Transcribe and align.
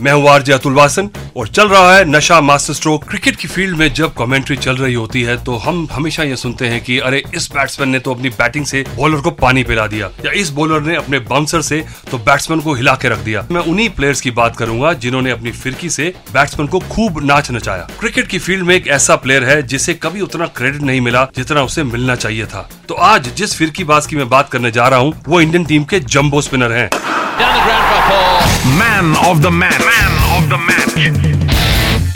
मैं 0.00 0.12
हूँ 0.12 0.28
आरजे 0.28 0.52
अतुल 0.52 0.72
वासन 0.72 1.08
और 1.36 1.48
चल 1.48 1.68
रहा 1.68 1.94
है 1.94 2.04
नशा 2.04 2.40
मास्टर 2.40 2.74
स्ट्रोक 2.74 3.04
क्रिकेट 3.08 3.36
की 3.36 3.48
फ़ील्ड 3.48 3.76
में 3.76 3.92
जब 3.94 4.14
कमेंट्री 4.14 4.56
चल 4.56 4.76
रही 4.76 4.94
होती 4.94 5.22
है 5.22 5.36
तो 5.44 5.56
हम 5.56 5.86
हमेशा 5.92 6.22
ये 6.22 6.36
सुनते 6.36 6.66
हैं 6.68 6.80
कि 6.84 6.98
अरे 7.00 7.22
इस 7.34 7.50
बैट्समैन 7.52 7.88
ने 7.88 7.98
तो 7.98 8.14
अपनी 8.14 8.28
बैटिंग 8.30 8.66
से 8.66 8.84
बॉलर 8.96 9.20
को 9.20 9.30
पानी 9.40 9.64
पिला 9.64 9.86
दिया 9.86 10.10
या 10.24 10.32
इस 10.40 10.50
बॉलर 10.50 10.80
ने 10.82 10.96
अपने 10.96 11.18
बाउंसर 11.28 11.62
से 11.62 11.84
तो 12.10 12.18
बैट्समैन 12.20 12.60
को 12.60 12.74
हिला 12.74 12.94
के 12.94 13.08
रख 13.08 13.18
दिया। 13.18 13.46
मैं 13.50 13.60
उन्हीं 13.62 13.88
प्लेयर्स 13.90 14.20
की 14.20 14.30
बात 14.30 14.56
करूँगा 14.56 14.92
जिन्होंने 14.94 15.30
अपनी 15.30 15.50
फिरकी 15.52 15.90
से 15.90 16.12
बैट्समैन 16.32 16.68
को 16.68 16.78
खूब 16.90 17.22
नाच 17.24 17.50
नचाया। 17.50 17.88
क्रिकेट 18.00 18.28
की 18.28 18.38
फ़ील्ड 18.38 18.66
में 18.66 18.74
एक 18.74 18.88
ऐसा 18.88 19.16
प्लेयर 19.16 19.44
है 19.44 19.62
जिसे 19.64 19.94
कभी 19.96 20.20
उतना 20.20 20.46
क्रेडिट 20.56 20.82
नहीं 20.82 21.00
मिला 21.00 21.24
जितना 21.36 21.62
उसे 21.62 21.84
मिलना 21.84 22.14
चाहिए 22.16 22.46
था। 22.46 22.68
तो 22.88 22.94
आज 22.94 23.28
जिस 23.36 23.56
फिरकी 23.56 23.84
बाज 23.84 24.06
की 24.06 24.16
मैं 24.16 24.28
बात 24.28 24.48
करने 24.48 24.70
जा 24.70 24.88
रहा 24.88 25.00
हूँ 25.00 25.14
वो 25.28 25.40
इंडियन 25.40 25.64
टीम 25.64 25.84
के 25.84 26.00
जम्बो 26.00 26.40
स्पिनर 26.40 26.72
हैं। 26.72 26.88
Man 28.78 29.14
of 29.18 29.38
the 29.38 29.46
man 29.52 29.89
of 30.60 30.94
the 30.94 30.98
match 30.98 31.39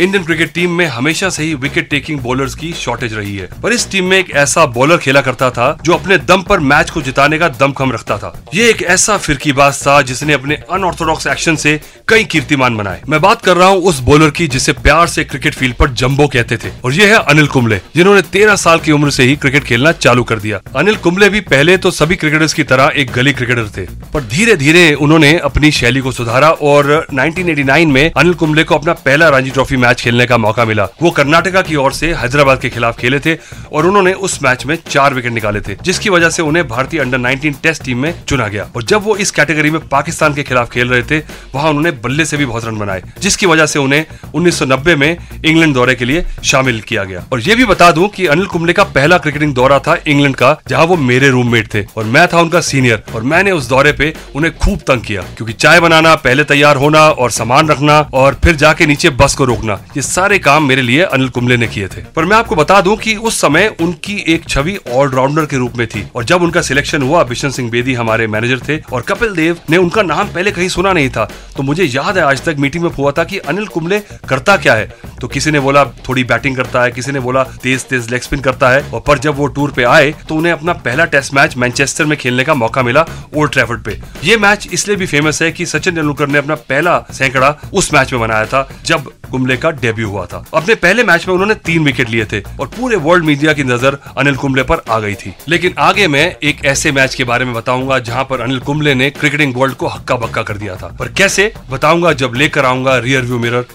Indian 0.00 0.24
cricket 0.24 0.52
team 0.52 0.70
में 0.70 0.86
हमेशा 0.86 1.28
से 1.30 1.42
ही 1.42 1.54
विकेट 1.54 1.88
टेकिंग 1.88 2.20
बॉलर्स 2.20 2.54
की 2.54 2.72
शॉर्टेज 2.72 3.14
रही 3.14 3.36
है। 3.36 3.48
पर 3.62 3.72
इस 3.72 3.90
टीम 3.90 4.04
में 4.04 4.18
एक 4.18 4.30
ऐसा 4.30 4.66
बॉलर 4.66 4.96
खेला 4.96 5.20
करता 5.20 5.50
था, 5.50 5.78
जो 5.84 5.94
अपने 5.94 6.18
दम 6.18 6.42
पर 6.42 6.60
मैच 6.60 6.90
को 6.90 7.02
जिताने 7.02 7.38
का 7.38 7.48
दमखम 7.48 7.92
रखता 7.92 8.18
था। 8.18 8.44
ये 8.54 8.70
एक 8.70 8.82
ऐसा 8.82 9.16
फिरकीबाज 9.16 9.86
था, 9.86 10.02
जिसने 10.02 10.32
अपने 10.32 10.54
अनऑर्थोडॉक्स 10.54 11.26
एक्शन 11.26 11.56
से 11.56 11.80
कई 12.08 12.24
कीर्तिमान 12.24 12.76
बनाए। 12.76 13.02
मैं 13.08 13.20
बात 13.20 13.42
कर 13.42 13.56
रहा 13.56 13.68
हूँ 13.68 13.82
उस 13.82 14.00
बॉलर 14.00 14.30
की, 14.30 14.46
जिसे 14.46 14.72
प्यार 14.72 15.06
से 15.06 15.24
क्रिकेट 15.24 15.54
फ़ील्ड 15.54 15.74
पर 15.74 15.90
जंबो 15.90 16.26
कहते 16.26 16.56
थे। 16.56 16.70
और 16.84 16.92
ये 16.92 17.06
है 17.06 17.18
अनिल 17.18 17.46
कुंबले, 17.46 17.80
जिन्होंने 17.96 18.22
तेरह 18.22 18.56
साल 18.56 18.78
की 18.78 18.92
उम्र 18.92 19.10
से 19.10 19.24
ही 19.24 19.36
क्रिकेट 19.36 19.64
खेलना 19.64 19.92
चालू 19.92 20.24
कर 20.24 20.38
दिया। 20.38 20.60
अनिल 20.76 20.96
कुंबले 20.96 21.28
भी 21.28 21.40
पहले 21.40 21.76
तो 21.76 21.90
सभी 21.90 22.16
क्रिकेटर्स 22.16 22.52
की 22.52 22.64
तरह 22.64 22.92
एक 22.96 23.12
गली 23.12 23.32
क्रिकेटर 23.32 23.68
थे। 23.68 23.86
पर 24.14 24.24
धीरे 24.24 24.56
धीरे 24.56 24.94
उन्होंने 24.94 25.38
अपनी 25.38 25.70
शैली 25.70 26.00
को 26.00 26.12
सुधारा 26.12 26.50
और 26.50 27.06
1989 27.14 27.86
में 27.86 28.10
अनिल 28.10 28.34
कुंबले 28.34 28.64
को 28.64 28.74
अपना 28.74 28.92
पहला 28.92 29.28
रणजी 29.28 29.50
ट्रॉफी 29.50 29.76
मैच 29.84 30.00
खेलने 30.00 30.26
का 30.26 30.38
मौका 30.38 30.64
मिला। 30.64 30.88
वो 31.02 31.10
कर्नाटका 31.12 31.62
की 31.62 31.76
ओर 31.76 31.92
से 31.92 32.12
हैदराबाद 32.14 32.60
के 32.60 32.70
खिलाफ 32.70 32.98
खेले 32.98 33.18
थे 33.20 33.36
और 33.72 33.86
उन्होंने 33.86 34.12
उस 34.24 34.38
मैच 34.42 34.64
में 34.66 34.76
चार 34.88 35.14
विकेट 35.14 35.32
निकाले 35.32 35.60
थे, 35.60 35.76
जिसकी 35.82 36.10
वजह 36.10 36.30
से 36.30 36.42
उन्हें 36.42 36.66
भारतीय 36.68 37.00
अंडर 37.00 37.18
19 37.20 37.62
टेस्ट 37.62 37.84
टीम 37.84 37.98
में 37.98 38.14
चुना 38.28 38.48
गया। 38.48 38.68
और 38.76 38.82
जब 38.84 39.02
वो 39.04 39.16
इस 39.16 39.30
कैटेगरी 39.30 39.70
में 39.70 39.80
पाकिस्तान 39.88 40.34
के 40.34 40.42
खिलाफ 40.42 40.70
खेल 40.70 40.88
रहे 40.88 41.02
थे, 41.02 41.18
वहाँ 41.54 41.70
उन्होंने 41.70 41.90
बल्ले 42.04 42.24
से 42.24 42.36
भी 42.36 42.46
बहुत 42.46 42.64
रन 42.64 42.78
बनाए, 42.78 43.02
जिसकी 43.18 43.46
वजह 43.46 43.66
से 43.66 43.78
उन्हें 43.78 44.04
1990 44.34 44.96
में 44.96 45.16
इंग्लैंड 45.44 45.74
दौरे 45.74 45.94
के 45.94 46.04
लिए 46.04 46.24
शामिल 46.44 46.80
किया 46.80 47.04
गया। 47.04 47.24
और 47.32 47.40
ये 47.40 47.54
भी 47.54 47.64
बता 47.64 47.90
दूँ 47.90 48.08
कि 48.08 48.26
अनिल 48.26 48.46
कुंबले 48.46 48.72
का 48.72 48.84
पहला 48.94 49.18
क्रिकेटिंग 49.18 49.54
दौरा 49.54 49.78
था 49.78 49.96
इंग्लैंड 50.06 50.36
का, 50.36 50.56
जहाँ 50.68 50.84
वो 50.84 50.96
मेरे 51.04 51.30
रूममेट 51.30 51.72
थे 51.74 51.84
और 51.96 52.04
मैं 52.06 52.26
था 52.28 52.40
उनका 52.40 52.60
सीनियर 52.62 53.02
और 53.14 53.22
मैंने 53.24 53.50
उस 53.50 53.68
दौरे 53.68 53.92
पे 53.92 54.12
उन्हें 54.34 54.56
खूब 54.56 54.78
तंग 54.88 55.02
किया, 55.02 55.22
क्योंकि 55.36 55.52
चाय 55.54 55.80
बनाना, 55.80 56.14
पहले 56.16 56.44
तैयार 56.44 56.76
होना 56.76 57.08
और 57.10 57.30
सामान 57.32 57.68
रखना 57.68 57.98
और 58.14 58.38
फिर 58.44 58.56
जाके 58.56 58.86
नीचे 58.86 59.10
बस 59.12 59.34
को 59.34 59.44
रोकना। 59.44 59.73
ये 59.96 60.02
सारे 60.02 60.38
काम 60.38 60.68
मेरे 60.68 60.82
लिए 60.82 61.02
अनिल 61.02 61.28
कुंबले 61.28 61.56
ने 61.56 61.66
किए 61.66 61.88
थे। 61.88 62.02
पर 62.16 62.24
मैं 62.24 62.36
आपको 62.36 62.56
बता 62.56 62.80
दूँ 62.80 62.96
कि 62.96 63.14
उस 63.16 63.40
समय 63.40 63.66
उनकी 63.80 64.16
एक 64.28 64.48
छवि 64.48 64.76
ऑलराउंडर 64.92 65.46
के 65.46 65.56
रूप 65.56 65.76
में 65.76 65.86
थी। 65.86 66.04
और 66.14 66.24
जब 66.24 66.42
उनका 66.42 66.62
सिलेक्शन 66.62 67.02
हुआ, 67.02 67.22
बिशन 67.24 67.50
सिंह 67.50 67.70
बेदी 67.70 67.94
हमारे 67.94 68.26
मैनेजर 68.26 68.60
थे 68.68 68.78
और 68.92 69.02
कपिल 69.02 69.34
देव 69.34 69.58
ने 69.70 69.76
उनका 69.76 70.02
नाम 70.04 70.28
पहले 70.28 70.50
कहीं 70.50 70.68
सुना 70.68 70.92
नहीं 70.92 71.10
था 71.10 71.28
तो 71.56 71.62
मुझे 71.62 71.84
याद 71.84 72.18
है 72.18 72.24
आज 72.24 72.42
तक 72.44 72.56
मीटिंग 72.58 72.84
में 72.84 72.90
हुआ 72.90 73.12
था 73.12 73.24
कि 73.24 73.38
अनिल 73.38 73.66
कुंबले 73.66 73.98
करता 74.28 74.56
क्या 74.56 74.74
है। 74.74 74.92
तो 75.20 75.28
किसी 75.28 75.50
ने 75.50 75.60
बोला, 75.60 75.84
थोड़ी 76.08 76.24
बैटिंग 76.24 76.56
करता 76.56 76.82
है। 76.82 76.90
किसी 76.92 77.12
ने 77.12 77.20
बोला, 77.20 77.42
तेज 77.62 77.84
तेज 77.84 78.10
लेग 78.10 78.22
स्पिन 78.22 78.40
करता 78.40 78.70
है। 78.70 78.82
और 78.84 79.00
पर 79.00 79.18
जब 79.18 79.36
वो 79.36 79.46
टूर 79.48 79.70
पे 79.70 79.84
आए 79.84 80.12
तो 80.28 80.34
उन्हें 80.34 80.52
अपना 80.52 80.72
पहला 80.84 81.04
टेस्ट 81.06 81.34
मैच 81.34 81.56
मैनचेस्टर 81.56 82.04
में 82.04 82.16
खेलने 82.18 82.44
का 82.44 82.54
मौका 82.54 82.82
मिला 82.82 83.04
ओल्ड 83.36 83.52
ट्रैफर्ड 83.52 83.82
पे। 83.82 84.00
ये 84.24 84.36
मैच 84.36 84.68
इसलिए 84.72 84.96
भी 84.96 85.06
फ़ेमस 85.06 85.42
है 85.42 85.50
कि 85.52 85.66
सचिन 85.66 85.94
तेंदुलकर 85.94 86.28
ने 86.28 86.38
अपना 86.38 86.54
पहला 86.54 86.98
सैकड़ा 87.12 87.54
उस 87.72 87.92
मैच 87.94 88.12
में 88.12 88.20
बनाया 88.20 88.44
था, 88.44 88.68
जब 88.84 89.10
कुंबले 89.30 89.56
का 89.64 89.70
डेब्यू 89.80 90.08
हुआ 90.08 90.24
था। 90.26 90.44
अपने 90.54 90.74
पहले 90.76 91.04
मैच 91.04 91.26
में 91.28 91.34
उन्होंने 91.34 91.54
तीन 91.64 91.84
विकेट 91.84 92.10
लिए 92.10 92.24
थे 92.24 92.40
और 92.60 92.66
पूरे 92.70 92.96
वर्ल्ड 92.98 93.24
मीडिया 93.24 93.52
की 93.52 93.64
नज़र 93.64 93.98
अनिल 94.18 94.36
कुंबले 94.36 94.62
पर 94.62 94.82
आ 94.90 94.98
गई 94.98 95.14
थी। 95.16 95.34
लेकिन 95.48 95.74
आगे 95.80 96.08
मैं 96.08 96.24
एक 96.42 96.64
ऐसे 96.64 96.92
मैच 96.92 97.14
के 97.14 97.24
बारे 97.24 97.44
में 97.44 97.54
बताऊँगा 97.54 97.98
जहाँ 98.00 98.24
पर 98.24 98.40
अनिल 98.40 98.58
कुंबले 98.60 98.94
ने 98.94 99.10
क्रिकेटिंग 99.12 99.56
वर्ल्ड 99.56 99.74
को 99.74 99.88
हक्का 99.88 100.16
बक्का 100.16 100.42
कर 100.42 100.56
दिया 100.56 100.76
था। 100.76 100.96
पर 100.98 101.08
कैसे? 101.12 101.52
बताऊँगा 101.70 102.12
जब 102.14 102.34
लेकर 102.34 102.64
आऊँगा 102.64 102.98
rear 102.98 103.22
view 103.22 103.38
mirror 103.38 103.66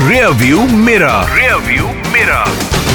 rear 0.00 0.28
view 0.36 0.66
mirror 0.66 1.34
rear 1.34 1.54
view 1.62 1.86
मेरा 2.12 2.44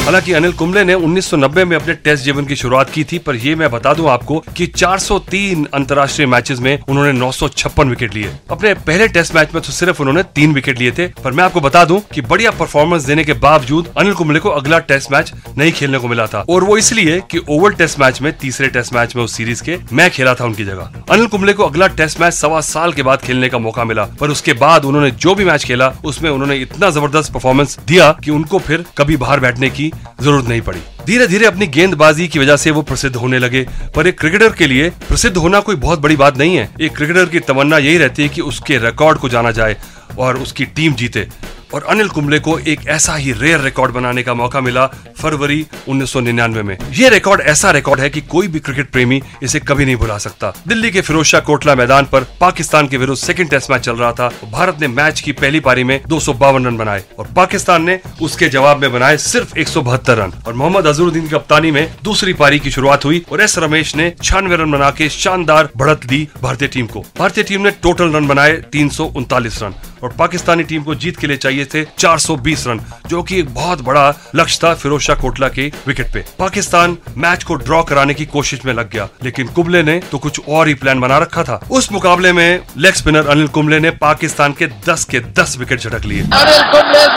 हालाँकि 0.07 0.33
अनिल 0.33 0.51
कुंबले 0.53 0.83
ने 0.83 0.93
1990 0.95 1.63
में 1.65 1.75
अपने 1.75 1.93
टेस्ट 1.93 2.23
जीवन 2.25 2.45
की 2.45 2.55
शुरुआत 2.55 2.89
की 2.89 3.03
थी, 3.03 3.17
पर 3.19 3.35
ये 3.35 3.55
मैं 3.55 3.69
बता 3.71 3.93
दूँ 3.93 4.07
आपको 4.09 4.37
कि 4.57 4.67
403 4.67 5.65
अंतर्राष्ट्रीय 5.73 6.27
मैचेस 6.27 6.59
में 6.59 6.79
उन्होंने 6.79 7.11
नौ 7.11 7.31
सौ 7.31 7.47
छप्पन 7.47 7.89
विकेट 7.89 8.13
लिए। 8.13 8.29
अपने 8.51 8.73
पहले 8.73 9.07
टेस्ट 9.07 9.35
मैच 9.35 9.53
में 9.53 9.61
तो 9.63 9.71
सिर्फ़ 9.71 9.99
उन्होंने 10.01 10.23
तीन 10.35 10.53
विकेट 10.53 10.79
लिए 10.79 10.91
थे, 10.91 11.07
पर 11.23 11.31
मैं 11.31 11.43
आपको 11.43 11.61
बता 11.61 11.83
दूँ 11.85 11.99
कि 12.13 12.21
बढ़िया 12.21 12.51
परफॉर्मेंस 12.51 13.05
देने 13.05 13.23
के 13.23 13.33
बावजूद 13.35 13.91
अनिल 13.97 14.13
कुंबले 14.13 14.39
को 14.39 14.49
अगला 14.51 14.79
टेस्ट 14.91 15.11
मैच 15.11 15.33
नहीं 15.57 15.71
खेलने 15.71 15.97
को 15.97 16.07
मिला 16.07 16.27
था, 16.27 16.45
और 16.49 16.63
वो 16.63 16.77
इसलिए 16.77 17.19
की 17.31 17.41
ओवल 17.49 17.73
टेस्ट 17.73 17.99
मैच 17.99 18.21
में, 18.21 18.31
तीसरे 18.37 18.67
टेस्ट 18.69 18.93
मैच 18.93 19.15
में 19.15 19.23
उस 19.23 19.35
सीरीज़ 19.37 19.63
के 19.63 19.77
मैं 19.93 20.09
खेला 20.11 20.33
था 20.33 20.45
उनकी 20.45 20.65
जगह। 20.65 21.03
अनिल 21.09 21.27
कुंबले 21.27 21.53
को 21.53 21.63
अगला 21.63 21.87
टेस्ट 21.97 22.21
मैच 22.21 22.33
सवा 22.33 22.61
साल 22.61 22.93
के 22.93 23.03
बाद 23.03 23.21
खेलने 23.21 23.49
का 23.49 23.57
मौका 23.57 23.83
मिला, 23.83 24.05
पर 24.19 24.29
उसके 24.29 24.53
बाद 24.55 24.85
उन्होंने 24.85 25.11
जो 25.11 25.35
भी 25.35 25.45
मैच 25.45 25.65
खेला, 25.65 25.93
उसमें 26.05 26.29
उन्होंने 26.29 26.57
इतना 26.57 26.89
ज़बरदस्त 26.91 27.33
परफॉर्मेंस 27.33 27.77
दिया 27.87 28.11
कि 28.23 28.31
उनको 28.31 28.59
फिर 28.61 28.85
कभी 28.97 29.17
बाहर 29.17 29.39
बैठने 29.39 29.69
की 29.69 29.91
ज़रूरत 30.21 30.47
नहीं 30.47 30.61
पड़ी 30.61 30.81
धीरे 31.07 31.27
धीरे 31.27 31.45
अपनी 31.45 31.67
गेंदबाजी 31.67 32.27
की 32.27 32.39
वजह 32.39 32.57
से 32.57 32.71
वो 32.71 32.81
प्रसिद्ध 32.81 33.15
होने 33.15 33.39
लगे। 33.39 33.67
पर 33.95 34.07
एक 34.07 34.19
क्रिकेटर 34.19 34.49
के 34.49 34.67
लिए 34.67 34.89
प्रसिद्ध 34.89 35.37
होना 35.37 35.59
कोई 35.59 35.75
बहुत 35.75 35.99
बड़ी 35.99 36.15
बात 36.15 36.37
नहीं 36.37 36.57
है। 36.57 36.69
एक 36.81 36.95
क्रिकेटर 36.97 37.25
की 37.25 37.39
तमन्ना 37.39 37.77
यही 37.77 37.97
रहती 37.97 38.23
है 38.23 38.29
कि 38.29 38.41
उसके 38.41 38.77
रिकॉर्ड 38.77 39.17
को 39.17 39.29
जाना 39.29 39.51
जाए 39.51 39.77
और 40.19 40.37
उसकी 40.37 40.65
टीम 40.65 40.93
जीते। 40.93 41.27
और 41.73 41.83
अनिल 41.83 42.07
कुंबले 42.07 42.39
को 42.39 42.59
एक 42.59 42.87
ऐसा 42.87 43.15
ही 43.15 43.31
रेयर 43.31 43.59
रिकॉर्ड 43.59 43.91
बनाने 43.91 44.23
का 44.23 44.33
मौका 44.33 44.61
मिला 44.61 44.87
फरवरी 45.17 45.65
1999 45.87 46.63
में। 46.63 46.77
यह 46.91 47.09
रिकॉर्ड 47.09 47.41
ऐसा 47.41 47.71
रिकॉर्ड 47.71 47.99
है 47.99 48.09
कि 48.09 48.21
कोई 48.21 48.47
भी 48.47 48.59
क्रिकेट 48.59 48.89
प्रेमी 48.89 49.21
इसे 49.43 49.59
कभी 49.59 49.85
नहीं 49.85 49.95
भुला 49.95 50.17
सकता। 50.17 50.53
दिल्ली 50.67 50.91
के 50.91 51.01
फिरोज 51.01 51.25
शाह 51.25 51.41
कोटला 51.41 51.75
मैदान 51.75 52.05
पर 52.05 52.23
पाकिस्तान 52.41 52.87
के 52.87 52.97
विरुद्ध 52.97 53.21
सेकंड 53.21 53.49
टेस्ट 53.49 53.71
मैच 53.71 53.81
चल 53.81 53.95
रहा 53.95 54.11
था। 54.11 54.31
भारत 54.51 54.77
ने 54.81 54.87
मैच 54.87 55.21
की 55.21 55.31
पहली 55.31 55.59
पारी 55.59 55.83
में 55.83 56.01
दो 56.07 56.19
सौ 56.19 56.33
बावन 56.33 56.65
रन 56.65 56.77
बनाए 56.77 57.03
और 57.19 57.27
पाकिस्तान 57.35 57.83
ने 57.83 57.99
उसके 58.21 58.49
जवाब 58.49 58.81
में 58.81 58.91
बनाए 58.93 59.17
सिर्फ़ 59.17 59.57
एक 59.57 59.67
सौ 59.67 59.81
बहत्तर 59.81 60.17
रन। 60.17 60.33
और 60.47 60.53
मोहम्मद 60.53 60.87
अजहरुद्दीन 60.97 61.23
की 61.23 61.29
कप्तानी 61.29 61.71
में 61.71 61.89
दूसरी 62.03 62.33
पारी 62.33 62.59
की 62.59 62.71
शुरुआत 62.71 63.03
हुई 63.05 63.21
और 63.31 63.41
एस 63.41 63.57
रमेश 63.57 63.95
ने 63.95 64.09
छियानवे 64.23 64.55
रन 64.55 64.71
बना 64.71 64.89
के 64.91 65.09
शानदार 65.09 65.69
बढ़त 65.77 66.05
दी 66.05 66.27
भारतीय 66.41 66.67
टीम 66.67 66.85
को। 66.87 66.99
भारतीय 67.19 67.43
टीम 67.43 67.61
ने 67.61 67.71
टोटल 67.83 68.13
रन 68.13 68.27
बनाए 68.27 68.55
तीन 68.71 68.89
सौ 68.89 69.05
उनतालीस 69.17 69.61
रन 69.63 69.75
और 70.03 70.13
पाकिस्तानी 70.19 70.63
टीम 70.63 70.83
को 70.83 70.95
जीत 70.95 71.17
के 71.17 71.27
लिए 71.27 71.37
चाहिए 71.37 71.65
थे 71.65 71.83
420 71.97 72.65
रन, 72.67 72.81
जो 73.07 73.21
कि 73.23 73.39
एक 73.39 73.53
बहुत 73.53 73.81
बड़ा 73.81 74.13
लक्ष्य 74.35 74.59
था 74.63 74.73
फिरोज 74.73 75.01
शाह 75.01 75.15
कोटला 75.15 75.47
के 75.49 75.71
विकेट 75.87 76.11
पे। 76.13 76.23
पाकिस्तान 76.39 76.97
मैच 77.17 77.43
को 77.43 77.55
ड्रॉ 77.55 77.83
कराने 77.83 78.13
की 78.13 78.25
कोशिश 78.25 78.65
में 78.65 78.73
लग 78.73 78.91
गया, 78.91 79.07
लेकिन 79.23 79.47
कुंबले 79.47 79.83
ने 79.83 79.99
तो 80.11 80.17
कुछ 80.17 80.39
और 80.49 80.67
ही 80.67 80.73
प्लान 80.73 80.99
बना 80.99 81.17
रखा 81.17 81.43
था। 81.43 81.59
उस 81.71 81.91
मुकाबले 81.91 82.31
में 82.33 82.59
लेग 82.77 82.93
स्पिनर 82.93 83.27
अनिल 83.27 83.47
कुंबले 83.47 83.79
ने 83.79 83.91
पाकिस्तान 84.01 84.53
के 84.53 84.67
10 84.89 85.05
के 85.05 85.19
10 85.33 85.57
विकेट 85.59 85.79
झटक 85.79 86.05
लिए। 86.05 86.27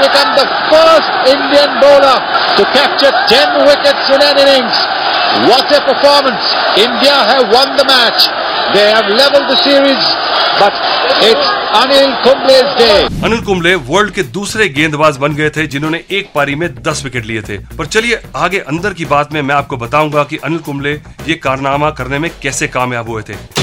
become 0.01 0.37
the 0.37 0.60
first 0.73 1.11
Indian 1.35 1.71
bowler 1.83 2.17
to 2.57 2.63
capture 2.77 3.13
10 3.29 3.67
wickets 3.69 4.05
in 4.15 4.21
an 4.23 4.37
innings. 4.39 4.77
What 5.49 5.71
a 5.71 5.81
performance! 5.83 6.45
India 6.77 7.17
have 7.31 7.45
won 7.53 7.77
the 7.77 7.85
match. 7.85 8.27
They 8.75 8.87
have 8.91 9.07
leveled 9.11 9.49
the 9.51 9.59
series, 9.63 10.03
but 10.59 10.75
it's 11.29 11.47
Anil 11.81 12.11
Kumble's 12.25 12.73
day. 12.81 12.99
Anil 13.25 13.41
Kumble 13.47 13.75
world 13.91 14.15
के 14.15 14.23
दूसरे 14.39 14.69
गेंदबाज 14.79 15.17
बन 15.25 15.35
गए 15.41 15.51
थे 15.57 15.67
जिन्होंने 15.75 16.03
एक 16.19 16.31
पारी 16.35 16.55
में 16.55 16.67
10 16.83 17.05
विकेट 17.05 17.25
लिए 17.27 17.43
थे 17.49 17.59
पर 17.79 17.87
चलिए 17.87 18.21
आगे 18.47 18.59
अंदर 18.75 18.95
की 19.01 19.05
बात 19.15 19.33
में 19.33 19.41
मैं 19.43 19.55
आपको 19.55 19.77
बताऊँगा 19.77 20.25
कि 20.31 20.37
अनिल 20.45 20.59
कुंबले 20.69 20.93
ये 21.29 21.35
कारनामा 21.47 21.91
करने 22.01 22.19
में 22.19 22.31
कैसे 22.43 22.69
कामयाब 22.79 23.09
हुए 23.09 23.23
थे 23.29 23.60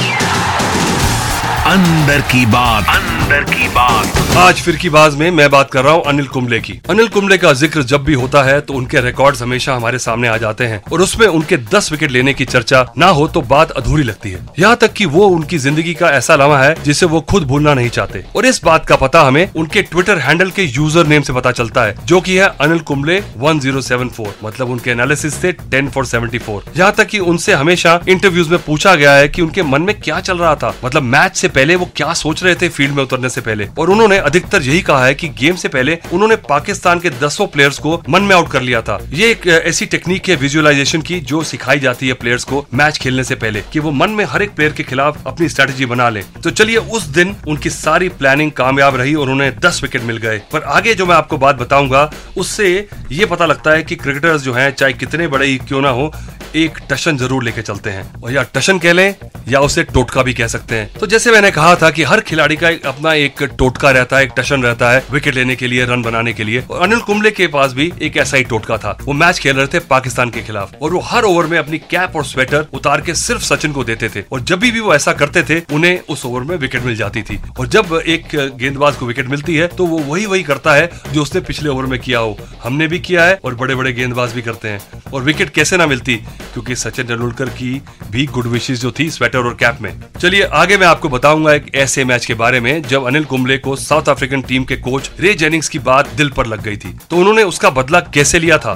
अंदर 1.68 2.22
की 2.22 2.46
बात। 2.46 2.90
अंदर 2.90 3.44
की 3.44 3.68
बात। 3.68 4.38
आज 4.38 4.62
फिरकीबाज 4.62 5.16
में 5.16 5.30
मैं 5.32 5.50
बात 5.52 5.72
कर 5.72 5.84
रहा 5.84 5.94
हूँ 5.94 6.04
अनिल 6.08 6.28
कुंबले 6.28 6.60
की। 6.60 6.74
अनिल 6.90 7.08
कुंबले 7.08 7.38
का 7.38 7.52
ज़िक्र 7.54 7.82
जब 7.84 8.04
भी 8.04 8.14
होता 8.14 8.44
है 8.44 8.60
तो 8.62 8.74
उनके 8.74 9.02
रिकॉर्ड्स 9.02 9.42
हमेशा 9.42 9.76
हमारे 9.76 10.00
सामने 10.00 10.28
आ 10.28 10.36
जाते 10.38 10.66
हैं 10.66 10.82
और 10.94 11.02
उसमें 11.02 11.26
उनके 11.28 11.58
10 11.74 11.92
विकेट 11.92 12.12
लेने 12.12 12.34
की 12.34 12.46
चर्चा 12.46 12.86
ना 12.98 13.08
हो 13.08 13.28
तो 13.28 13.42
बात 13.44 13.72
अधूरी 13.72 14.04
लगती 14.04 14.32
है। 14.32 14.46
यहाँ 14.60 14.76
तक 14.76 14.94
कि 14.94 15.06
वो 15.08 15.28
उनकी 15.28 15.58
ज़िंदगी 15.58 15.94
का 15.94 16.10
ऐसा 16.12 16.36
लम्हा 16.36 16.62
है 16.64 16.76
जिसे 16.84 17.06
वो 17.06 17.22
खुद 17.22 17.48
भूलना 17.48 17.74
नहीं 17.74 17.90
चाहते। 17.90 18.24
और 18.36 18.46
इस 18.46 18.64
बात 18.64 18.86
का 18.86 18.96
पता 18.96 19.22
हमें 19.22 19.50
उनके 19.54 19.82
ट्विटर 19.82 20.20
हैंडल 20.20 20.52
के 20.52 20.64
यूज़र 20.64 21.08
नेम 21.08 21.22
से 21.22 21.34
पता 21.34 21.52
चलता 21.52 21.84
है 21.84 21.96
जो 22.06 22.22
की 22.22 22.36
है 22.36 22.48
अनिल 22.62 22.80
कुंबले 22.84 23.20
वन 23.38 23.62
मतलब 24.44 24.70
उनके 24.70 24.92
एनालिसिस 24.92 25.34
से 25.34 25.52
टेन 25.52 25.90
फोर 25.90 26.06
सेवेंटी 26.06 26.38
फोर 26.38 26.72
यहाँ 26.78 26.92
तक 26.98 27.08
की 27.08 27.20
उनसे 27.26 27.54
हमेशा 27.56 28.00
इंटरव्यूज़ 28.10 28.50
में 28.50 28.60
पूछा 28.64 28.96
गया 28.96 29.14
है 29.14 29.28
की 29.28 29.42
उनके 29.42 29.64
मन 29.66 29.82
में 29.82 29.96
क्या 30.00 30.20
चल 30.22 30.38
रहा 30.38 30.56
था 30.56 30.74
मतलब 30.84 31.04
मैच 31.04 31.36
से 31.38 31.56
पहले 31.58 31.76
वो 31.76 31.90
क्या 31.96 32.14
सोच 32.14 32.44
रहे 32.44 32.56
थे 32.56 32.68
फ़ील्ड 32.70 32.94
में 32.94 33.02
उतरने 33.04 33.30
से 33.30 33.42
पहले? 33.42 33.68
और 33.80 33.90
उन्होंने 33.90 34.18
अधिकतर 34.20 34.62
यही 34.64 34.82
कहा 34.82 35.06
है 35.06 35.14
कि 35.16 35.28
गेम 35.40 35.56
से 35.56 35.68
पहले 35.68 35.98
उन्होंने 36.14 36.36
पाकिस्तान 36.50 37.00
के 37.00 37.10
दसों 37.22 37.48
प्लेयर्स 37.48 37.80
को 37.80 38.02
मन 38.10 38.24
में 38.24 38.36
आउट 38.36 38.52
कर 38.52 38.62
लिया 38.62 38.82
था। 38.82 39.00
ये 39.12 39.30
एक 39.32 39.48
ऐसी 39.48 39.86
टेक्निक 39.86 40.30
है 40.30 40.36
विजुअलाइजेशन 40.36 41.02
की 41.02 41.20
जो 41.22 41.42
सिखाई 41.44 41.80
जाती 41.80 42.08
है 42.08 42.14
प्लेयर्स 42.14 42.44
को 42.44 42.66
मैच 42.74 42.98
खेलने 42.98 43.24
से 43.24 43.36
पहले 43.36 43.62
कि 43.74 43.80
वो 43.80 43.92
मन 43.94 44.10
में 44.10 44.24
हर 44.26 44.42
एक 44.42 44.56
प्लेयर 44.56 44.74
के 44.74 44.84
खिलाफ 44.84 45.28
अपनी 45.28 45.50
स्ट्रेटेजी 45.50 45.86
बना 45.86 46.10
ले। 46.10 46.24
तो 46.44 46.50
चलिए 46.52 46.78
उस 46.78 47.04
दिन 47.12 47.36
उनकी 47.48 47.70
सारी 47.70 48.10
प्लानिंग 48.12 48.52
कामयाब 48.52 48.96
रही 48.96 49.16
और 49.16 49.30
उन्हें 49.30 49.52
दस 49.60 49.80
विकेट 49.84 50.04
मिल 50.04 50.18
गए। 50.18 50.42
पर 50.54 50.64
आगे 50.70 50.94
जो 50.94 51.06
मैं 51.06 51.16
आपको 51.16 51.38
बात 51.38 51.56
बताऊँगा, 51.56 52.10
उससे 52.38 52.88
ये 53.12 53.26
पता 53.26 53.46
लगता 53.46 53.72
है 53.72 53.84
कि 53.84 53.96
क्रिकेटर्स 53.96 54.42
जो 54.42 54.54
हैं, 54.54 54.72
चाहे 54.72 54.94
कितने 54.94 55.28
बड़े 55.28 55.48
ही 55.48 55.58
क्यों 55.58 55.82
ना 55.82 55.90
हो, 55.90 56.12
एक 56.56 56.78
टशन 56.92 57.18
ज़रूर 57.18 57.44
लेके 57.44 57.62
चलते 57.62 57.90
हैं। 57.90 58.22
और 58.22 58.32
या 58.32 58.44
टशन 58.54 58.80
कह 58.80 58.94
लें 58.94 59.16
या 59.48 59.60
उसे 59.60 59.84
टोटका 59.86 60.24
भी 60.24 60.34
कह 60.34 60.48
सकते 60.48 60.76
हैं। 60.76 60.92
तो 60.94 61.08
जैसे 61.08 61.32
मैंने 61.32 61.47
कहा 61.52 61.76
था 61.76 61.90
कि 61.90 62.04
हर 62.04 62.22
खिलाड़ी 62.22 62.56
का 62.56 62.70
एक 62.70 62.86
अपना 62.86 63.14
एक 63.14 63.44
टोटका 63.60 63.92
रहता 63.92 64.18
है, 64.18 64.24
एक 64.24 64.32
टशन 64.38 64.64
रहता 64.64 64.92
है 64.92 65.04
विकेट 65.12 65.36
लेने 65.36 65.56
के 65.56 65.68
लिए 65.68 65.86
रन 65.86 66.02
बनाने 66.02 66.34
के 66.34 66.44
लिए। 66.44 66.62
और 66.62 66.82
अनिल 66.82 67.00
कुंबले 67.00 67.32
के 67.32 67.48
पास 67.48 67.74
भी 67.74 67.92
एक 68.02 68.18
ऐसा 68.18 68.38
ही 68.38 68.44
टोटका 68.44 68.78
था। 68.78 68.98
वो 69.02 69.14
मैच 69.14 69.40
खेल 69.40 69.56
रहे 69.56 69.68
थे 69.68 69.80
पाकिस्तान 69.80 70.30
के 70.30 70.42
खिलाफ। 70.42 70.72
और 70.82 70.94
वो 70.94 71.00
हर 71.02 71.24
ओवर 71.24 71.46
में 71.46 71.58
अपनी 71.58 71.78
कैप 71.78 72.16
और 72.16 72.26
स्वेटर 72.26 72.66
उतार 72.74 73.02
के 73.02 73.14
सिर्फ़ 73.16 73.42
सचिन 73.44 73.72
को 73.72 73.84
देते 73.84 74.10
थे। 74.10 74.24
और 74.32 74.42
जब 74.42 74.60
भी 74.60 74.80
वो 74.80 74.94
ऐसा 74.96 75.14
करते 75.14 75.44
थे, 75.44 75.60
उन्हें 75.74 76.00
उस 76.10 76.26
ओवर 76.26 76.42
में 76.42 76.56
विकेट 76.58 76.84
मिल 76.84 76.96
जाती 76.96 77.22
थी। 77.22 77.40
और 77.60 77.68
जब 77.68 78.02
एक 78.08 78.28
गेंदबाज 78.56 78.96
को 78.96 79.06
विकेट 79.06 79.28
मिलती 79.28 79.56
है 79.56 79.68
तो 79.68 79.86
वो 79.86 79.98
वही 80.00 80.26
वही 80.26 80.44
करता 80.44 80.74
है 80.74 80.90
जो 81.14 81.22
उसने 81.22 81.42
पिछले 81.42 81.70
ओवर 81.70 81.86
में 81.86 82.00
किया 82.00 82.20
हो। 82.20 82.38
हमने 82.64 82.88
भी 82.88 83.00
किया 83.00 83.24
है 83.24 83.40
और 83.46 83.56
बड़े 83.56 83.76
बड़े 83.76 83.94
गेंदबाज 83.94 84.34
भी 84.34 84.42
करते 84.42 84.68
हैं। 84.68 84.80
और 85.14 85.24
विकेट 85.24 85.50
कैसे 85.50 85.78
ना 85.78 85.88
मिलती, 85.88 86.16
क्योंकि 86.54 86.76
सचिन 86.76 87.06
तेंदुलकर 87.06 87.50
की 87.50 87.82
भी 88.12 88.26
गुड 88.26 88.48
विशेष 88.48 88.80
जो 88.80 88.92
थी 88.92 89.10
स्वेटर 89.10 89.40
और 89.40 89.54
कैप 89.54 89.78
में। 89.82 89.94
चलिए, 90.20 90.44
आगे 90.44 90.78
मैं 90.78 90.88
आपको 90.88 91.10
बताऊँगा 91.38 91.54
एक 91.54 91.76
ऐसे 91.76 92.04
मैच 92.06 92.26
के 92.26 92.34
बारे 92.34 92.60
में 92.60 92.82
जब 92.82 93.06
अनिल 93.08 93.24
कुंबले 93.26 93.58
को 93.58 93.76
साउथ 93.76 94.10
अफ्रीकन 94.10 94.42
टीम 94.42 94.64
के 94.64 94.76
कोच 94.78 95.10
रे 95.20 95.34
जेनिंग्स 95.34 95.70
की 95.70 95.80
बात 95.80 96.10
दिल 96.18 96.30
पर 96.30 96.46
लग 96.46 96.64
गई 96.64 96.78
थी। 96.78 96.98
तो 97.10 97.18
उन्होंने 97.18 97.44
उसका 97.44 97.70
बदला 97.70 98.00
कैसे 98.14 98.40
लिया 98.40 98.58
था. 98.58 98.74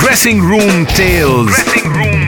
Dressing 0.00 0.40
room 0.42 0.84
tales 0.86 1.54
dressing 1.54 1.96
room 1.96 2.25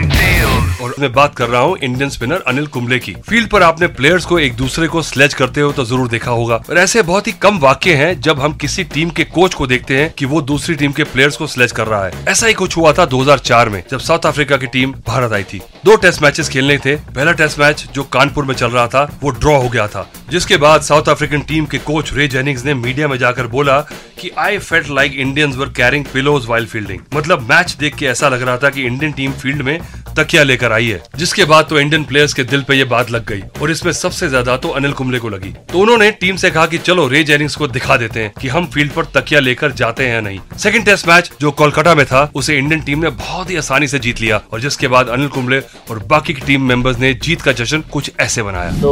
और 0.99 1.03
मैं 1.03 1.11
बात 1.13 1.35
कर 1.35 1.47
रहा 1.49 1.61
हूँ 1.61 1.77
इंडियन 1.77 2.09
स्पिनर 2.09 2.43
अनिल 2.47 2.65
कुंबले 2.67 2.97
की। 2.99 3.13
फ़ील्ड 3.27 3.49
पर 3.49 3.63
आपने 3.63 3.87
प्लेयर्स 3.89 4.25
को 4.25 4.39
एक 4.39 4.55
दूसरे 4.55 4.87
को 4.87 5.01
स्लेज 5.01 5.33
करते 5.33 5.61
हो 5.61 5.71
तो 5.71 5.85
ज़रूर 5.85 6.07
देखा 6.09 6.31
होगा। 6.31 6.55
और 6.69 6.77
ऐसे 6.77 7.01
बहुत 7.01 7.27
ही 7.27 7.31
कम 7.41 7.59
वाक्य 7.59 7.93
हैं 7.95 8.19
जब 8.21 8.39
हम 8.39 8.53
किसी 8.53 8.83
टीम 8.85 9.09
के 9.09 9.23
कोच 9.25 9.53
को 9.53 9.67
देखते 9.67 9.97
हैं 9.97 10.11
कि 10.13 10.25
वो 10.25 10.41
दूसरी 10.43 10.75
टीम 10.75 10.91
के 10.91 11.03
प्लेयर्स 11.05 11.37
को 11.37 11.47
स्लेज 11.47 11.71
कर 11.71 11.87
रहा 11.87 12.03
है। 12.05 12.25
ऐसा 12.27 12.47
ही 12.47 12.53
कुछ 12.53 12.77
हुआ 12.77 12.93
था 12.93 13.05
2004 13.05 13.69
में, 13.69 13.83
जब 13.91 13.99
साउथ 13.99 14.25
अफ्रीका 14.25 14.57
की 14.57 14.67
टीम 14.67 14.93
भारत 15.07 15.33
आई 15.33 15.43
थी। 15.43 15.61
दो 15.85 15.95
टेस्ट 15.95 16.21
मैचेस 16.21 16.49
खेलने 16.49 16.77
थे। 16.77 16.95
पहला 16.95 17.31
टेस्ट 17.33 17.59
मैच 17.59 17.87
जो 17.95 18.03
कानपुर 18.13 18.45
में 18.45 18.53
चल 18.55 18.69
रहा 18.69 18.87
था, 18.87 19.03
वो 19.23 19.29
ड्रॉ 19.31 19.57
हो 19.57 19.69
गया 19.69 19.87
था। 19.87 20.09
जिसके 20.29 20.57
बाद 20.57 20.81
साउथ 20.81 21.09
अफ्रीकन 21.09 21.41
टीम 21.41 21.65
के 21.65 21.77
कोच 21.79 22.13
रे 22.13 22.27
जेनिंग्स 22.27 22.65
ने 22.65 22.73
मीडिया 22.73 23.07
में 23.07 23.17
जाकर 23.17 23.47
बोला 23.47 23.79
कि 24.19 24.29
I 24.37 24.57
felt 24.59 24.89
like 24.89 25.13
Indians 25.15 25.55
were 25.55 25.69
carrying 25.77 26.05
pillows 26.13 26.45
while 26.45 26.65
fielding 26.65 26.99
मतलब 27.13 27.47
मैच 27.49 27.75
देख 27.79 27.95
के 27.95 28.05
ऐसा 28.05 28.29
लग 28.29 28.41
रहा 28.41 28.57
था 28.57 28.69
कि 28.69 28.83
इंडियन 28.83 29.11
टीम 29.11 29.31
फ़ील्ड 29.33 29.61
में 29.61 29.79
तकिया 30.15 30.43
लेकर 30.43 30.71
आई 30.71 30.87
है 30.87 31.01
जिसके 31.17 31.45
बाद 31.45 31.65
तो 31.69 31.79
इंडियन 31.79 32.03
प्लेयर्स 32.03 32.33
के 32.33 32.43
दिल 32.43 32.63
पे 32.63 32.75
ये 32.75 32.83
बात 32.93 33.11
लग 33.11 33.25
गई 33.27 33.41
और 33.61 33.71
इसमें 33.71 33.91
सबसे 33.93 34.29
ज़्यादा 34.29 34.57
तो 34.57 34.69
अनिल 34.79 34.93
कुंबले 34.93 35.19
को 35.19 35.29
लगी। 35.29 35.53
तो 35.71 35.79
उन्होंने 35.79 36.09
टीम 36.21 36.35
से 36.35 36.51
कहा 36.51 36.65
कि 36.65 36.77
चलो 36.77 37.07
रे 37.07 37.23
जेनिंग्स 37.23 37.55
को 37.55 37.67
दिखा 37.69 37.97
देते 37.97 38.19
हैं 38.19 38.33
कि 38.41 38.47
हम 38.47 38.65
फ़ील्ड 38.73 38.91
पर 38.93 39.05
तकिया 39.15 39.39
लेकर 39.39 39.71
जाते 39.81 40.07
हैं 40.07 40.13
या 40.13 40.21
नहीं। 40.21 40.39
सेकंड 40.63 40.85
टेस्ट 40.85 41.07
मैच 41.07 41.31
जो 41.41 41.51
कोलकाता 41.61 41.95
में 41.95 42.05
था 42.05 42.29
उसे 42.35 42.57
इंडियन 42.57 42.81
टीम 42.81 42.99
ने 43.03 43.09
बहुत 43.23 43.49
ही 43.49 43.57
आसानी 43.57 43.87
से 43.87 43.99
जीत 43.99 44.21
लिया 44.21 44.41
और 44.53 44.61
जिसके 44.61 44.87
बाद 44.87 45.09
अनिल 45.09 45.27
कुंबले 45.37 45.59
और 45.91 45.99
बाकी 46.09 46.33
की 46.33 46.41
टीम 46.47 46.67
मेंबर्स 46.67 46.99
ने 46.99 47.13
जीत 47.27 47.41
का 47.41 47.51
जश्न 47.63 47.81
कुछ 47.93 48.11
ऐसे 48.19 48.43
बनाया 48.43 48.79
तो 48.81 48.91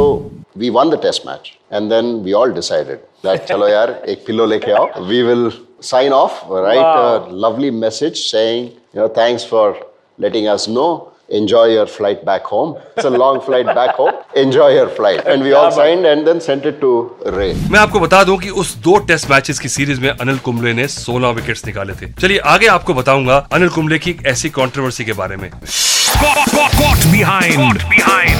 we 0.58 0.70
won 0.70 0.90
the 0.90 0.96
test 0.96 1.24
match, 1.24 1.48
and 1.70 1.92
then 1.92 2.06
we 2.24 2.32
all 2.38 2.52
decided 2.54 3.02
that 3.24 3.46
चलो 3.48 3.68
यार 3.68 3.90
एक 4.08 4.24
पिलो 4.26 4.46
लेके 4.46 4.72
आओ. 4.72 4.86
We 5.10 5.22
will 5.26 5.50
sign 5.88 6.12
off, 6.12 6.40
write 6.50 6.80
a 6.80 7.26
lovely 7.44 7.70
message 7.82 8.22
saying, 8.22 8.64
you 8.94 9.00
know, 9.00 9.08
thanks 9.18 9.44
for 9.44 9.66
letting 10.18 10.48
us 10.48 10.68
know. 10.68 11.12
Enjoy 11.30 11.64
your 11.66 11.86
flight 11.86 12.24
back 12.24 12.44
home. 12.44 12.70
It's 12.96 13.04
a 13.04 13.10
long 13.10 13.40
flight 13.42 13.66
back 13.66 13.96
home. 13.96 14.14
Enjoy 14.34 14.68
your 14.68 14.88
flight. 14.88 15.26
And 15.26 15.42
we 15.42 15.52
all 15.52 15.70
signed 15.70 16.06
and 16.06 16.26
then 16.26 16.40
sent 16.40 16.64
it 16.64 16.80
to 16.80 16.92
Ray. 17.36 17.52
मैं 17.70 17.80
आपको 17.80 18.00
बता 18.00 18.22
दूँ 18.24 18.36
कि 18.38 18.50
उस 18.62 18.74
दो 18.86 18.96
test 19.10 19.30
matches 19.30 19.58
की 19.58 19.68
series 19.68 20.00
में 20.00 20.08
अनिल 20.10 20.38
कुंबले 20.46 20.72
ने 20.74 20.86
16 20.88 21.34
विकेट्स 21.40 21.66
निकाले 21.66 21.94
थे 22.00 22.12
चलिए 22.20 22.38
आगे 22.54 22.66
आपको 22.76 22.94
बताऊँगा 22.94 23.36
अनिल 23.52 23.68
कुंबले 23.76 23.98
की 23.98 24.10
एक 24.10 24.26
ऐसी 24.26 24.50
कंट्रोवर्सी 24.60 25.04
के 25.04 25.12
बारे 25.20 25.36
में 25.36 25.50
caught 26.78 27.04
behind 27.12 27.54
Caught 27.56 27.84
behind 27.90 28.37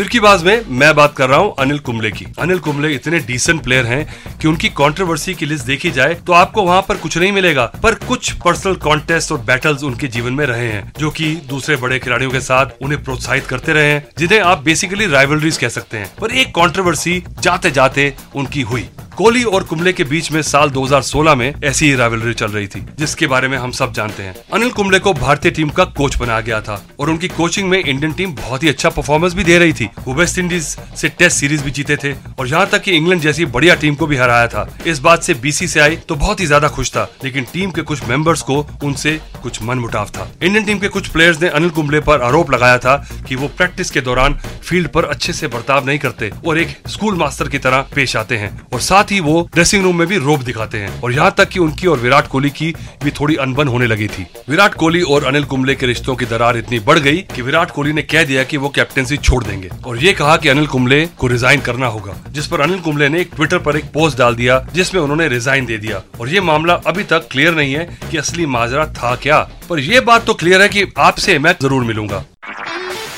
फिरकीबाज 0.00 0.42
में 0.44 0.64
मैं 0.70 0.94
बात 0.96 1.14
कर 1.16 1.28
रहा 1.28 1.38
हूँ 1.38 1.54
अनिल 1.58 1.78
कुंबले 1.78 2.10
की। 2.10 2.26
अनिल 2.38 2.58
कुंबले 2.58 2.92
इतने 2.94 3.18
डिसेंट 3.20 3.62
प्लेयर 3.62 3.86
हैं 3.86 4.38
कि 4.38 4.48
उनकी 4.48 4.68
कंट्रोवर्सी 4.68 5.34
की 5.34 5.46
लिस्ट 5.46 5.66
देखी 5.66 5.90
जाए 5.90 6.14
तो 6.16 6.32
आपको 6.32 6.62
वहाँ 6.62 6.82
पर 6.82 6.96
कुछ 6.96 7.16
नहीं 7.18 7.32
मिलेगा, 7.32 7.64
पर 7.82 7.94
कुछ 8.04 8.30
पर्सनल 8.34 8.74
कॉन्टेस्ट 8.76 9.32
और 9.32 9.40
बैटल्स 9.40 9.82
उनके 9.82 10.08
जीवन 10.08 10.32
में 10.32 10.44
रहे 10.46 10.68
हैं, 10.68 10.92
जो 10.98 11.10
की 11.10 11.34
दूसरे 11.48 11.76
बड़े 11.76 11.98
खिलाड़ियों 11.98 12.30
के 12.30 12.40
साथ 12.40 12.82
उन्हें 12.82 13.02
प्रोत्साहित 13.04 13.46
करते 13.46 13.72
रहे 13.72 13.92
हैं, 13.92 14.06
जिन्हें 14.18 14.40
आप 14.40 14.62
बेसिकली 14.62 15.06
राइवलरीज 15.06 15.56
कह 15.56 15.68
सकते 15.68 15.98
हैं। 15.98 16.10
पर 16.20 16.30
एक 16.32 16.54
कंट्रोवर्सी 16.54 17.22
जाते 17.40 17.70
जाते 17.70 18.12
उनकी 18.34 18.62
हुई। 18.62 18.88
कोहली 19.20 19.42
और 19.44 19.62
कुंबले 19.62 19.92
के 19.92 20.04
बीच 20.04 20.30
में 20.32 20.40
साल 20.42 20.70
2016 20.70 21.34
में 21.36 21.52
ऐसी 21.64 21.86
ही 21.86 21.94
राइवलरी 21.94 22.32
चल 22.34 22.50
रही 22.50 22.66
थी, 22.66 22.80
जिसके 22.98 23.26
बारे 23.26 23.48
में 23.48 23.56
हम 23.58 23.70
सब 23.70 23.92
जानते 23.94 24.22
हैं। 24.22 24.34
अनिल 24.52 24.70
कुंबले 24.70 24.98
को 24.98 25.12
भारतीय 25.14 25.50
टीम 25.50 25.68
का 25.70 25.84
कोच 25.96 26.16
बनाया 26.18 26.40
गया 26.40 26.60
था 26.60 26.80
और 27.00 27.10
उनकी 27.10 27.28
कोचिंग 27.28 27.68
में 27.70 27.78
इंडियन 27.78 28.12
टीम 28.12 28.32
बहुत 28.36 28.62
ही 28.62 28.68
अच्छा 28.68 28.90
परफॉर्मेंस 28.90 29.34
भी 29.34 29.44
दे 29.44 29.58
रही 29.58 29.72
थी। 29.72 29.88
वो 30.06 30.14
वेस्ट 30.14 30.38
इंडीज 30.38 30.64
से 30.96 31.08
टेस्ट 31.08 31.36
सीरीज़ 31.36 31.64
भी 31.64 31.70
जीते 31.70 31.96
थे 31.96 32.12
और 32.12 32.48
यहाँ 32.48 32.66
तक 32.66 32.82
की 32.82 32.92
इंग्लैंड 32.92 33.20
जैसी 33.22 33.44
बढ़िया 33.48 33.74
टीम 33.74 33.94
को 33.94 34.06
भी 34.06 34.16
हराया 34.16 34.46
था। 34.48 34.66
इस 34.86 34.98
बात 35.00 35.22
से 35.22 35.34
बीसीसीआई 35.42 35.96
तो 35.98 36.14
बहुत 36.16 36.40
ही 36.40 36.46
ज़्यादा 36.46 36.68
खुश 36.70 36.90
था, 36.90 37.08
लेकिन 37.24 37.46
टीम 37.52 37.70
के 37.70 37.82
कुछ 37.82 38.08
मेंबर्स 38.08 38.42
को 38.42 38.58
उनसे 38.84 39.18
कुछ 39.40 39.62
मन 39.62 39.78
मुटाव 39.78 40.08
था। 40.08 40.30
इंडियन 40.42 40.64
टीम 40.64 40.78
के 40.78 40.88
कुछ 40.88 41.08
प्लेयर्स 41.08 41.40
ने 41.42 41.48
अनिल 41.50 41.70
कुंबले 41.70 42.00
पर 42.00 42.22
आरोप 42.22 42.50
लगाया 42.52 42.78
था 42.78 42.96
कि 43.28 43.34
वो 43.34 43.48
प्रैक्टिस 43.56 43.90
के 43.90 44.00
दौरान 44.00 44.38
फ़ील्ड 44.62 44.88
पर 44.88 45.04
अच्छे 45.06 45.32
से 45.32 45.48
बर्ताव 45.48 45.86
नहीं 45.86 45.98
करते 45.98 46.30
और 46.46 46.58
एक 46.58 46.76
स्कूल 46.88 47.14
मास्टर 47.16 47.48
की 47.48 47.58
तरह 47.58 47.86
पेश 47.94 48.16
आते 48.16 48.36
हैं 48.36 48.50
और 48.72 48.80
साथ 48.80 49.10
ही 49.12 49.20
वो 49.20 49.48
ड्रेसिंग 49.54 49.84
रूम 49.84 49.98
में 49.98 50.06
भी 50.08 50.18
रोप 50.18 50.42
दिखाते 50.42 50.78
हैं 50.78 51.00
और 51.00 51.12
यहाँ 51.12 51.34
तक 51.38 51.48
की 51.48 51.60
उनकी 51.60 51.86
और 51.86 51.98
विराट 51.98 52.26
कोहली 52.26 52.50
की 52.50 52.72
भी 53.04 53.10
थोड़ी 53.10 53.36
अनबन 53.36 53.68
होने 53.68 53.86
लगी 53.86 54.08
थी। 54.08 54.26
विराट 54.48 54.74
कोहली 54.74 55.00
और 55.04 55.24
अनिल 55.24 55.44
कुंबले 55.44 55.74
के 55.74 55.86
रिश्तों 55.86 56.16
की 56.16 56.26
दरार 56.26 56.56
इतनी 56.58 56.78
बढ़ 56.80 56.98
गई 56.98 57.18
की 57.34 57.42
विराट 57.42 57.70
कोहली 57.70 57.92
ने 57.92 58.02
कह 58.02 58.24
दिया 58.24 58.44
की 58.44 58.56
वो 58.56 58.68
कैप्टेंसी 58.68 59.16
छोड़ 59.18 59.42
देंगे। 59.44 59.70
और 59.86 59.98
ये 59.98 60.12
कहा 60.12 60.36
की 60.36 60.48
अनिल 60.48 60.66
कुंबले 60.66 61.04
को 61.18 61.26
रिजाइन 61.26 61.60
करना 61.60 61.86
होगा, 61.86 62.14
जिस 62.28 62.46
पर 62.46 62.60
अनिल 62.60 62.80
कुंबले 62.80 63.08
ने 63.08 63.20
एक 63.20 63.30
ट्विटर 63.36 63.58
पर 63.58 63.76
एक 63.76 63.84
पोस्ट 63.94 64.18
डाल 64.18 64.34
दिया, 64.34 64.58
जिसमें 64.74 65.00
उन्होंने 65.02 65.28
रिजाइन 65.28 65.66
दे 65.66 65.76
दिया। 65.78 66.02
और 66.20 66.28
ये 66.28 66.40
मामला 66.40 66.74
अभी 66.86 67.04
तक 67.04 67.28
क्लियर 67.30 67.54
नहीं 67.54 67.74
है 67.74 67.84
कि 68.10 68.16
असली 68.16 68.46
माजरा 68.48 68.86
था 68.94 69.14
क्या 69.16 69.29
पर 69.38 69.78
ये 69.78 70.00
बात 70.00 70.26
तो 70.26 70.34
क्लियर 70.34 70.62
है 70.62 70.68
कि 70.68 70.92
आपसे 70.98 71.38
मैं 71.38 71.54
ज़रूर 71.62 71.84
मिलूँगा। 71.84 72.24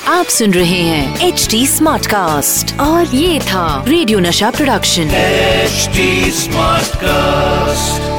आप 0.07 0.25
सुन 0.25 0.53
रहे 0.53 0.81
हैं 0.81 1.27
एच 1.27 1.47
डी 1.51 1.67
स्मार्ट 1.67 2.05
कास्ट 2.05 2.79
और 2.79 3.15
ये 3.15 3.39
था 3.39 3.85
रेडियो 3.87 4.19
नशा 4.19 4.51
प्रोडक्शन 4.51 5.03
एच 5.03 5.89
स्मार्ट 6.33 6.83
Smartcast. 6.83 8.12